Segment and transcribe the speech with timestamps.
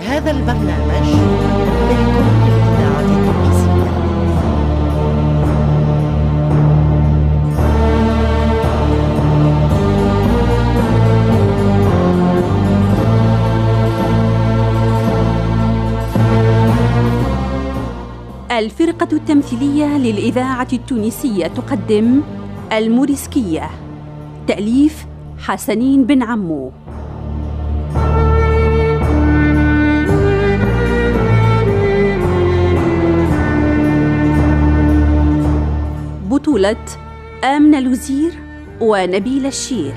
[0.00, 1.06] هذا البرنامج
[1.88, 3.88] ملك للإذاعة التونسية.
[18.58, 22.20] الفرقة التمثيلية للإذاعة التونسية تقدم
[22.72, 23.70] الموريسكية.
[24.46, 25.06] تأليف
[25.38, 26.72] حسنين بن عمو.
[36.48, 36.76] بطولة
[37.44, 38.32] آمنة لوزير
[38.80, 39.94] ونبيل الشيخ.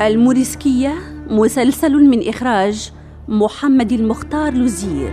[0.00, 0.94] الموريسكية
[1.30, 2.92] مسلسل من إخراج
[3.28, 5.12] محمد المختار لوزير.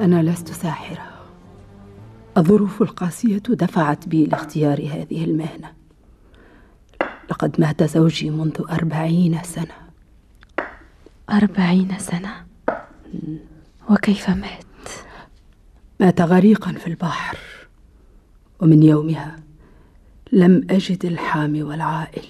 [0.00, 1.10] أنا لست ساحرة.
[2.36, 5.72] الظروف القاسية دفعت بي لاختيار هذه المهنة.
[7.30, 9.74] لقد مات زوجي منذ أربعين سنة.
[11.30, 12.46] أربعين سنة؟
[13.90, 14.88] وكيف مات؟
[16.00, 17.38] مات غريقا في البحر.
[18.60, 19.36] ومن يومها
[20.32, 22.28] لم أجد الحامي والعائل.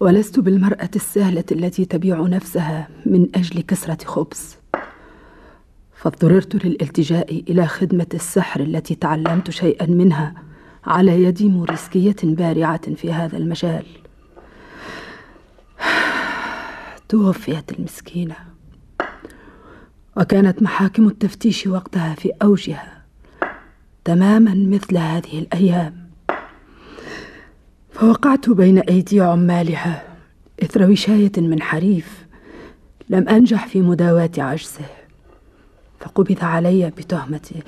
[0.00, 4.61] ولست بالمرأة السهلة التي تبيع نفسها من أجل كسرة خبز.
[6.02, 10.34] فاضطررت للالتجاء إلى خدمة السحر التي تعلمت شيئا منها
[10.84, 13.84] على يد موريسكية بارعة في هذا المجال.
[17.08, 18.34] توفيت المسكينة.
[20.16, 23.02] وكانت محاكم التفتيش وقتها في أوجها
[24.04, 26.10] تماما مثل هذه الأيام.
[27.92, 30.02] فوقعت بين أيدي عمالها
[30.62, 32.26] إثر وشاية من حريف
[33.08, 35.01] لم أنجح في مداواة عجزه.
[36.02, 37.62] فقبض علي بتهمة.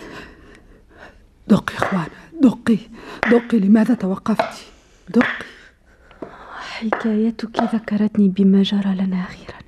[1.49, 2.07] دقي إخوانا
[2.43, 2.79] دقي
[3.31, 4.65] دقي لماذا توقفت؟
[5.09, 5.45] دقي
[6.59, 9.59] حكايتك ذكرتني بما جرى لنا أخيرا.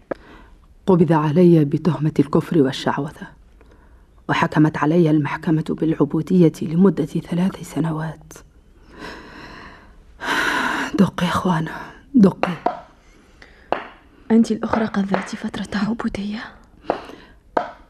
[0.87, 3.28] قبض علي بتهمة الكفر والشعوذة
[4.28, 8.33] وحكمت علي المحكمة بالعبودية لمدة ثلاث سنوات.
[10.98, 11.77] دقي إخوانا
[12.15, 12.56] دقي
[14.31, 16.44] أنت الأخرى قضيت فترة عبودية.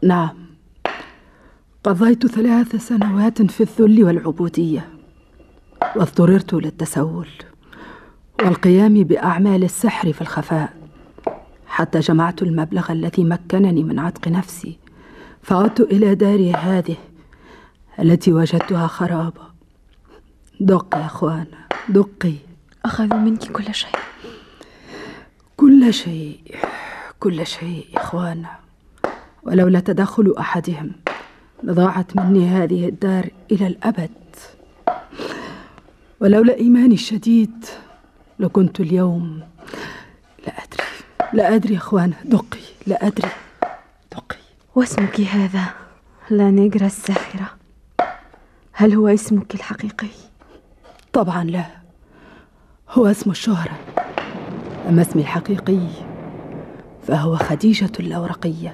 [0.02, 0.45] نعم.
[1.86, 4.88] قضيت ثلاث سنوات في الذل والعبودية
[5.96, 7.28] واضطررت للتسول
[8.42, 10.72] والقيام بأعمال السحر في الخفاء.
[11.66, 14.78] حتى جمعت المبلغ الذي مكنني من عتق نفسي
[15.42, 16.96] فعدت إلى داري هذه
[17.98, 19.42] التي وجدتها خرابة.
[20.60, 22.34] دقي يا أخوانا دقي.
[22.84, 23.90] أخذوا منك كل شيء.
[25.56, 26.40] كل شيء
[27.20, 28.50] كل شيء يا إخوانا
[29.42, 30.92] ولولا تدخل أحدهم.
[31.62, 34.10] لضاعت مني هذه الدار إلى الأبد.
[36.20, 37.64] ولولا إيماني الشديد
[38.38, 39.40] لكنت اليوم
[40.46, 40.86] لا أدري
[41.32, 43.28] لا أدري يا أخوانا دقي لا أدري
[44.12, 44.36] دقي.
[44.74, 45.64] واسمك هذا؟
[46.30, 47.50] لا نيجرا الساحرة.
[48.72, 50.08] هل هو اسمك الحقيقي؟
[51.12, 51.66] طبعا لا.
[52.90, 53.78] هو اسم الشهرة.
[54.88, 55.88] أما اسمي الحقيقي
[57.06, 58.72] فهو خديجة اللورقية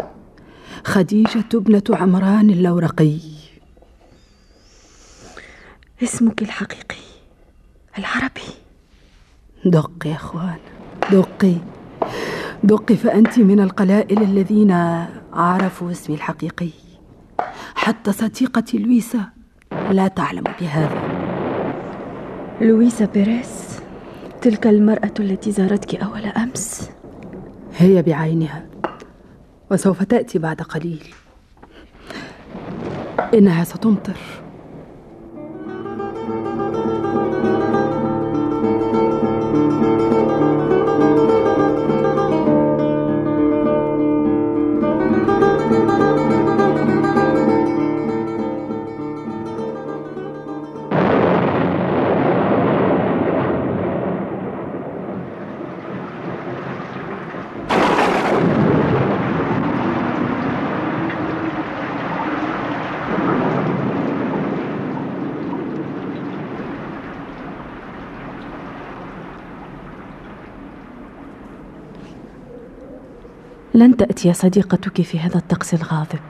[0.85, 3.19] خديجة ابنة عمران اللورقي.
[6.03, 7.03] اسمك الحقيقي
[7.99, 8.49] العربي.
[9.65, 10.59] دقي يا إخوان
[11.13, 11.55] دقي.
[12.65, 14.71] دقي فأنت من القلائل الذين
[15.33, 16.71] عرفوا اسمي الحقيقي.
[17.75, 19.25] حتى صديقتي لويسا
[19.91, 21.03] لا تعلم بهذا.
[22.61, 23.79] لويسا بيريس
[24.43, 26.91] تلك المرأة التي زارتك أول أمس؟
[27.77, 28.72] هي بعينها.
[29.73, 31.15] وسوف تأتي بعد قليل.
[33.35, 34.17] إنها ستمطر.
[73.75, 76.21] لن تأتي صديقتك في هذا الطقس الغاضب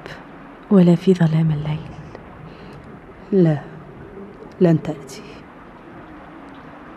[0.70, 1.90] ولا في ظلام الليل.
[3.32, 3.58] لا
[4.60, 5.22] لن تأتي.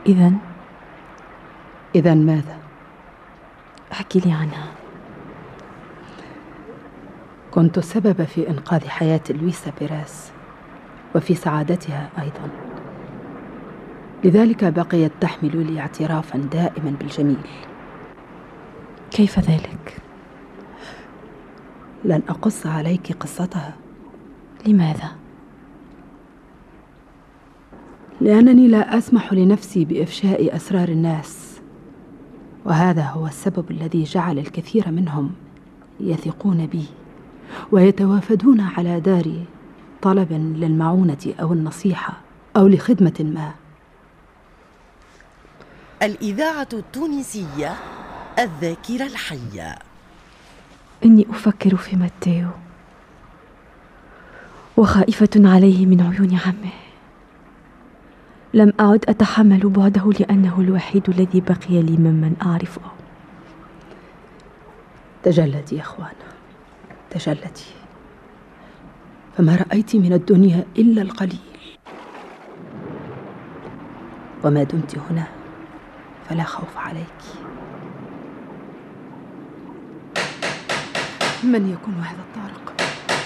[0.06, 0.32] إذا
[1.96, 2.58] إذا ماذا؟
[3.92, 4.68] أحكي لي عنها.
[7.52, 10.32] كنت السبب في إنقاذ حياة لويسا بيراس
[11.16, 12.50] وفي سعادتها أيضا.
[14.24, 17.48] لذلك بقيت تحمل لي اعترافا دائما بالجميل.
[19.12, 20.05] كيف ذلك؟
[22.06, 23.74] لن أقص عليك قصتها.
[24.68, 25.12] لماذا؟
[28.22, 31.60] لأنني لا أسمح لنفسي بإفشاء أسرار الناس
[32.66, 35.32] وهذا هو السبب الذي جعل الكثير منهم
[36.00, 36.86] يثقون بي
[37.72, 39.46] ويتوافدون على داري
[40.02, 42.14] طلبا للمعونة أو النصيحة
[42.58, 43.52] أو لخدمة ما.
[46.04, 47.76] الإذاعة التونسية
[48.40, 49.76] الذاكرة الحية.
[51.06, 52.48] إني أفكر في ماتيو.
[54.78, 56.74] وخائفة عليه من عيون عمه.
[58.54, 62.82] لم أعد أتحمل بعده لأنه الوحيد الذي بقي لي ممن أعرفه.
[65.24, 66.30] تجلدي يا أخوانا
[67.10, 67.66] تجلدي.
[69.38, 71.40] فما رأيت من الدنيا إلا القليل.
[74.44, 75.28] وما دمت هنا
[76.30, 77.45] فلا خوف عليك.
[81.44, 82.74] من يكون هذا الطارق؟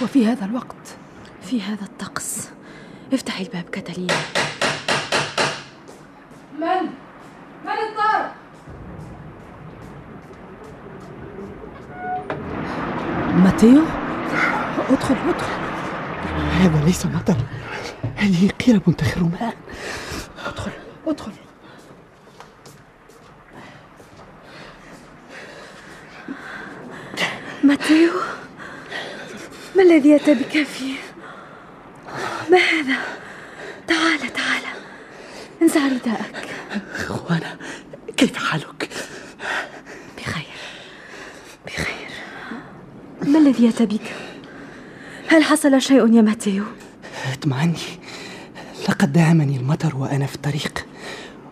[0.02, 0.96] وفي هذا الوقت؟
[1.42, 2.50] في هذا الطقس.
[3.12, 4.14] افتحي الباب كاتالينا.
[6.58, 6.82] من؟
[7.64, 8.34] من الطارق؟
[13.36, 13.82] ماتيو؟
[14.90, 15.60] ادخل ادخل
[16.60, 17.36] هذا ليس مطر.
[18.16, 19.54] هذه قيرة منتخر ماء
[20.46, 20.70] ادخل
[21.06, 21.32] ادخل.
[27.70, 28.10] ماتيو
[29.76, 30.94] ما الذي أتى بك فيه؟
[32.50, 32.96] ما هذا؟
[33.86, 34.62] تعال تعال
[35.62, 36.48] انزع رداءك
[36.94, 37.58] اخوانا
[38.16, 38.88] كيف حالك؟
[40.18, 40.44] بخير
[41.66, 42.08] بخير
[43.22, 44.14] ما الذي أتى بك؟
[45.28, 46.64] هل حصل شيء يا ماتيو؟
[47.32, 47.98] اطمئني
[48.88, 50.86] لقد داهمني المطر وأنا في الطريق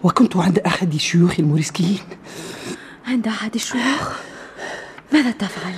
[0.03, 2.03] وكنت عند أحد الشيوخ الموريسكيين
[3.07, 4.13] عند أحد الشيوخ
[5.13, 5.75] ماذا تفعل؟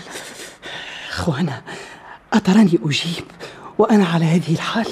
[1.20, 1.62] اخوانا
[2.32, 3.24] أتراني أجيب
[3.78, 4.86] وأنا على هذه الحال.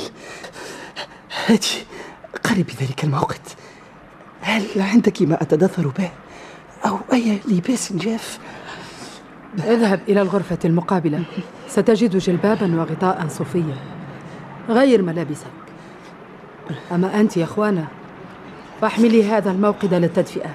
[1.47, 1.85] هاتي
[2.45, 3.41] قربي ذلك الموقد.
[4.41, 6.11] هل عندك ما أتدثر به؟
[6.87, 8.39] أو أي لباس جاف؟
[9.59, 11.25] اذهب إلى الغرفة المقابلة.
[11.69, 13.77] ستجد جلبابا وغطاء صوفيا.
[14.69, 15.47] غير ملابسك.
[16.93, 17.87] أما أنت يا أخوانا
[18.81, 20.51] فاحملي هذا الموقد للتدفئة.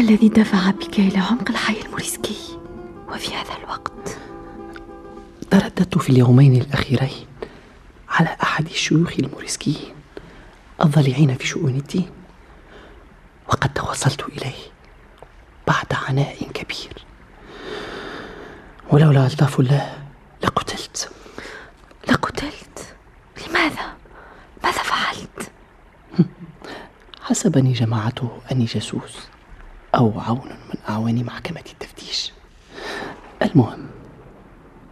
[0.00, 2.58] الذي دفع بك إلى عمق الحي الموريسكي
[3.08, 4.18] وفي هذا الوقت؟
[5.50, 7.26] ترددت في اليومين الأخيرين
[8.08, 9.94] على أحد الشيوخ الموريسكيين
[10.84, 12.10] الضليعين في شؤون الدين
[13.48, 14.62] وقد توصلت إليه
[15.66, 17.04] بعد عناء كبير
[18.90, 19.98] ولولا ألطاف الله
[20.42, 21.10] لقتلت
[22.08, 22.94] لقتلت
[23.48, 23.94] لماذا؟
[24.64, 25.50] ماذا فعلت؟
[27.22, 29.30] حسبني جماعته أني جاسوس
[30.00, 32.32] أو عون من أعوان محكمة التفتيش.
[33.42, 33.86] المهم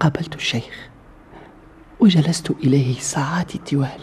[0.00, 0.88] قابلت الشيخ
[2.00, 4.00] وجلست إليه ساعات التوال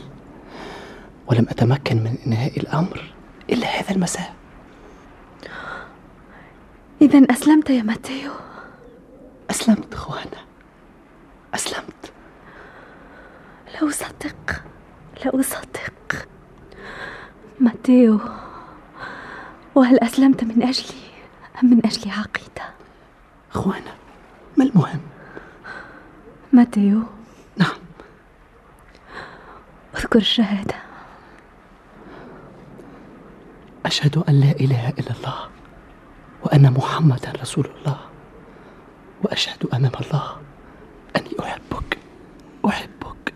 [1.28, 3.14] ولم أتمكن من إنهاء الأمر
[3.50, 4.34] إلا هذا المساء.
[7.02, 8.32] إذا أسلمت يا ماتيو.
[9.50, 10.42] أسلمت أخوانا.
[11.54, 12.12] أسلمت.
[13.74, 14.64] لا أصدق.
[15.26, 16.28] لا أصدق.
[17.60, 18.20] ماتيو.
[19.76, 21.00] وهل أسلمت من أجلي
[21.64, 22.70] أم من أجل عقيدة؟
[23.52, 23.94] أخوانا
[24.58, 25.00] ما المهم؟
[26.54, 27.04] ماتيو.
[27.58, 27.78] نعم.
[29.96, 30.76] اذكر الشهادة.
[33.86, 35.50] أشهد أن لا إله إلا الله
[36.44, 38.00] وأن محمدا رسول الله
[39.24, 40.38] وأشهد أمام الله
[41.16, 41.98] أني أحبك
[42.66, 43.34] أحبك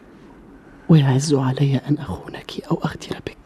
[0.89, 3.38] ويعز علي أن أخونك أو أغدر بك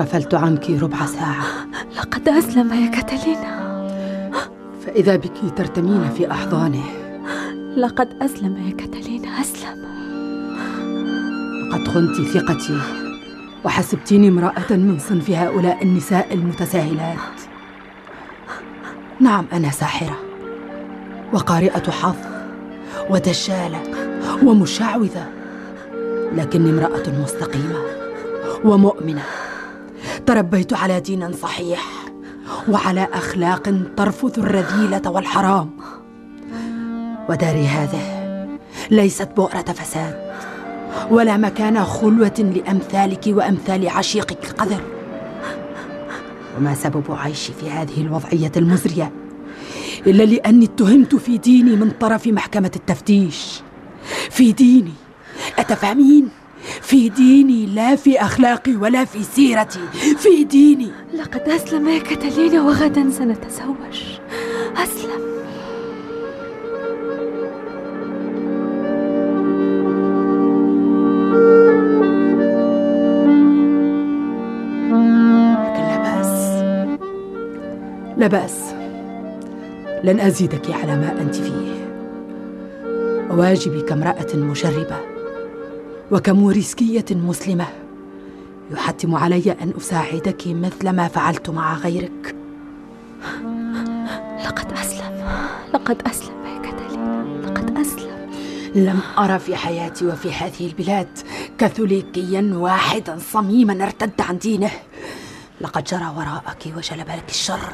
[0.00, 1.44] غفلت عنك ربع ساعة.
[1.96, 3.60] لقد أسلم يا كاتالينا.
[4.86, 6.84] فإذا بك ترتمين في أحضانه.
[7.76, 9.80] لقد أسلم يا كاتالينا أسلم.
[11.68, 12.80] لقد خنت ثقتي
[13.64, 17.18] وحسبتيني امرأة من صنف هؤلاء النساء المتساهلات.
[19.20, 20.18] نعم أنا ساحرة
[21.32, 22.16] وقارئة حظ
[23.10, 23.82] ودجالة
[24.44, 25.28] ومشعوذة
[26.36, 27.80] لكني امرأة مستقيمة
[28.64, 29.22] ومؤمنة.
[30.30, 31.86] تربيت على دين صحيح
[32.68, 35.70] وعلى أخلاق ترفض الرذيلة والحرام.
[37.28, 38.04] وداري هذه
[38.90, 40.32] ليست بؤرة فساد
[41.10, 44.80] ولا مكان خلوة لأمثالك وأمثال عشيقك القذر.
[46.58, 49.12] وما سبب عيشي في هذه الوضعية المزرية
[50.06, 53.62] إلا لأني اتهمت في ديني من طرف محكمة التفتيش.
[54.30, 54.92] في ديني.
[55.58, 56.28] أتفهمين؟
[56.90, 59.80] في ديني لا في أخلاقي ولا في سيرتي
[60.18, 60.88] في ديني.
[61.14, 64.02] لقد أسلم يا كاتالينا وغدا سنتزوج.
[64.76, 65.20] أسلم.
[75.64, 76.62] لكن لا بأس.
[78.16, 78.74] لا بأس.
[80.04, 81.70] لن أزيدك على ما أنت فيه.
[83.30, 85.09] واجبي كامرأة مجربة
[86.10, 87.66] وكموريسكية مسلمة.
[88.70, 92.36] يحتم علي أن أساعدك مثل ما فعلت مع غيرك.
[94.44, 95.26] لقد أسلم.
[95.74, 98.30] لقد أسلم يا كاتالينا لقد أسلم.
[98.74, 101.18] لم أرى في حياتي وفي هذه البلاد
[101.58, 104.70] كاثوليكيا واحدا صميما ارتد عن دينه.
[105.60, 107.72] لقد جرى وراءك وجلب لك الشر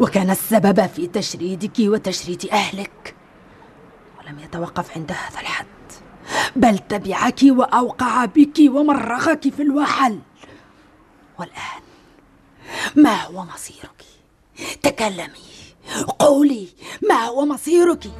[0.00, 3.14] وكان السبب في تشريدك وتشريد أهلك.
[4.18, 5.66] ولم يتوقف عند هذا الحد.
[6.56, 10.18] بل تبعك وأوقع بك ومرغك في الوحل
[11.38, 11.82] والآن
[12.96, 14.04] ما هو مصيرك؟
[14.82, 15.48] تكلمي
[16.18, 16.68] قولي
[17.08, 18.10] ما هو مصيرك؟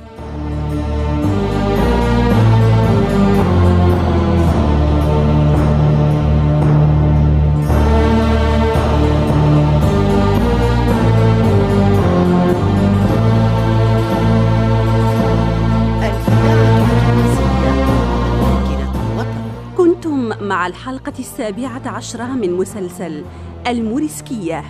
[21.08, 23.24] الحلقة السابعة عشرة من مسلسل
[23.66, 24.64] الموريسكية.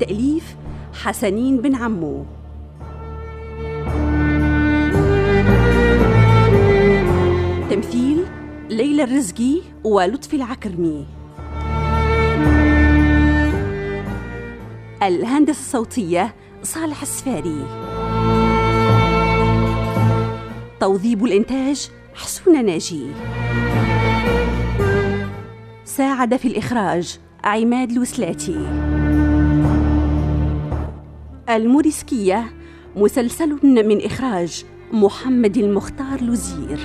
[0.00, 0.56] تأليف
[1.02, 2.24] حسنين بن عمو.
[7.70, 8.24] تمثيل
[8.70, 11.06] ليلى الرزقي ولطفي العكرمي.
[15.02, 17.66] الهندسة الصوتية صالح السفاري.
[20.80, 23.06] توظيب الإنتاج حسون ناجي.
[26.20, 28.56] ساعد في الإخراج عماد الوسلاتي
[31.50, 32.44] الموريسكية
[32.96, 36.78] مسلسل من إخراج محمد المختار لوزير.